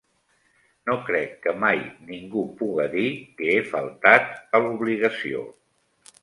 No 0.89 0.93
crec 1.09 1.35
que 1.43 1.53
mai 1.63 1.83
ningú 2.07 2.45
puga 2.63 2.87
dir 2.95 3.05
que 3.37 3.51
he 3.53 3.61
faltat 3.75 4.35
a 4.57 4.63
l'obligació. 4.65 5.45